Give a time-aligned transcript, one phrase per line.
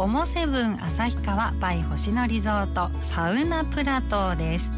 [0.00, 4.72] オモセブン旭川バイ星野リゾートサウナプラトーです。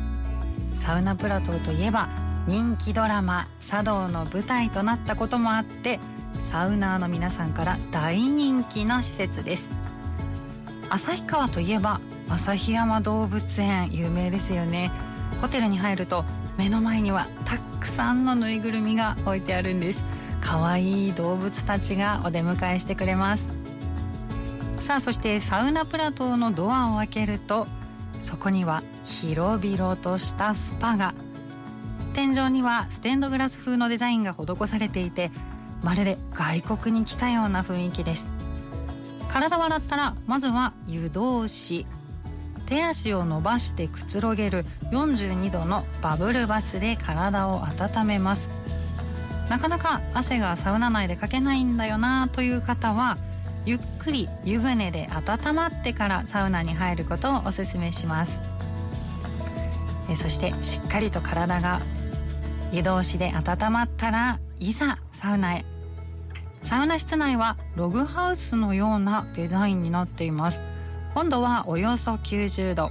[0.75, 2.09] サウナプラトーといえば
[2.49, 6.01] 人気ドラマ「茶道」の舞台となったこともあって
[6.43, 9.71] サウナーの皆さんから大人気の施設です。
[10.91, 14.91] 旭川といえば旭山動物園有名ですよね。
[15.41, 16.25] ホテルに入ると
[16.59, 20.03] 目の前にはたくさんのぬいぐるみが置いてあるんです。
[20.41, 23.62] 可愛い動物たちがお出迎えしてくれます。
[24.83, 27.69] さあそしてサウナプラトーのドアを開けると
[28.21, 31.15] そこには広々としたスパが。
[32.15, 35.31] 天井にはステンドグラス風のデザインが施されていて
[35.83, 38.29] まるで外国に来たような雰囲気です。
[39.31, 41.87] 体を洗ったらまずは湯通し。
[42.67, 48.51] 手足を伸ばしてくつろげる42度のバブルバスで体を温めます。
[49.49, 53.17] なかなか汗がサウナ内でかけないんだよなという方は
[53.65, 58.41] ゆっくり湯船で温まってからサウナに入ることをおすすめします。
[60.11, 61.81] えそしてしっかりと体が
[62.73, 65.65] 湯通しで温まったらいざサウナへ。
[66.63, 70.63] サウナ室内はログハウスのようなデザインになっています。
[71.15, 72.91] 温度はおよそ90度。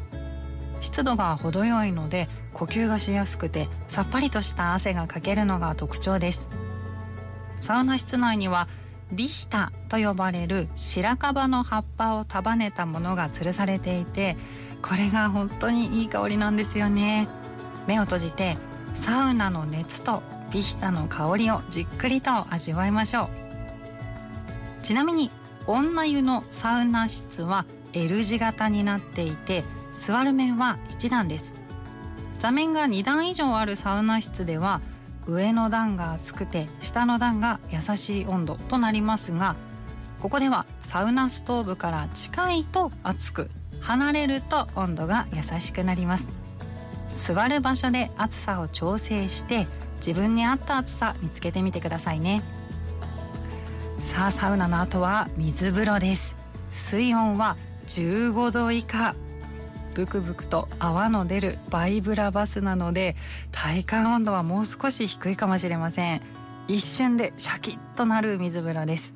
[0.80, 6.48] 湿度が程よいので呼吸がしやすくてさっぱりとした汗がかけるのが特徴です。
[7.60, 8.68] サウナ室内には
[9.12, 14.38] ビヒタと呼ばれる白樺の葉っぱを束ねたものが吊るされていて
[14.82, 17.28] これが本当にいい香りなんですよね。
[17.88, 18.58] 目を閉じて
[18.96, 24.84] サウナの熱とビヒタの香りをじっくりと味わいましょう。
[24.84, 25.30] ちなみに
[25.68, 31.54] 女湯のサウナ室は L 字型になっていて座る面は1段です。
[32.40, 34.82] 座面が2段以上あるサウナ室では
[35.28, 39.56] 上の段が熱くて下の段が優しい温度となりますが
[40.22, 43.50] ここではサウナストーブから近いと熱く。
[43.82, 46.30] 離れると温度が優しくなります。
[47.12, 49.68] 座る場所で暑さを調整して
[49.98, 52.42] 自分に合った暑さ見つけてみてくださいね。
[54.00, 56.36] さあサウナの後は水風呂です。
[56.72, 59.16] 水温は15度以下。
[59.94, 63.16] ブクブクと泡の出るバイブラバスなので
[63.52, 66.22] 体感温度はもう少し低いかもしれません。
[66.68, 69.16] 一瞬でシャキッとなる水風呂です。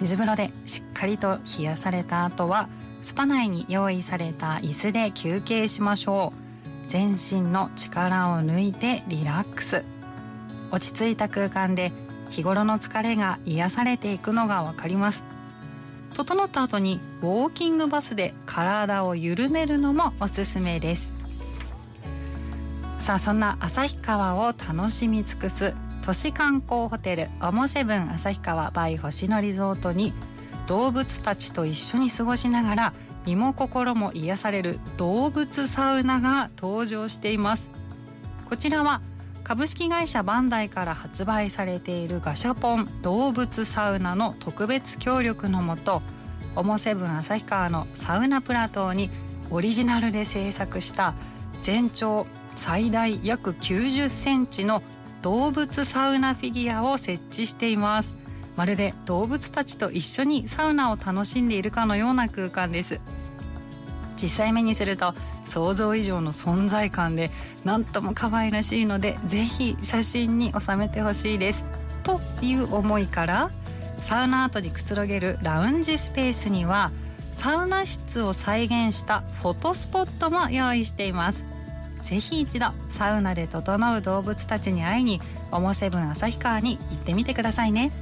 [0.00, 2.68] 水風呂でしっかりと冷やされた後は
[3.02, 6.88] スパ内に用意された椅子で休憩しましょう。
[6.88, 9.84] 全身の力を抜いてリラックス。
[10.70, 11.92] 落ち着いた空間で
[12.30, 15.22] 日頃の疲れが癒されていくのがわかります。
[16.18, 21.14] 整った後にウォーキングバスで体を緩めるのもおすすめです。
[22.98, 25.74] さあそんな旭川を楽しみ尽くす
[26.04, 30.12] 都市観光ホテルオモセブン旭川バイ星野リゾートに
[30.66, 32.92] 動物たちと一緒に過ごしながら
[33.24, 37.70] 身も心も癒される動物サウナが登場しています。
[38.48, 39.02] こちらは
[39.48, 46.02] 株式会社バンダイから発売されているガシャポン動物サウナの特別協力のもと
[46.54, 49.08] オモセブン旭川のサウナプラトーに
[49.50, 51.14] オリジナルで制作した
[51.62, 52.26] 全長
[52.56, 54.82] 最大約90センチの
[55.22, 58.14] 動物サウナフィギュアを設置しています。
[58.54, 63.00] まるで動物たちと一緒にサウナを楽しんでいるかのような空間です。
[64.20, 65.14] 実際目にすると
[65.44, 67.30] 想像以上の存在感で
[67.64, 71.64] なんとも可愛らしいのでぜひ写真に収めてほしいです。
[72.02, 73.50] という思いから
[74.02, 76.90] サウナ後にくつろげるラウンジスペースには
[77.32, 81.44] サウナ室を再現したフォトスポットも用意しています。
[82.02, 85.20] ぜひ一度サウナで整う動物たちに会いに
[85.52, 87.92] オモセブン旭川に行ってみてくださいね。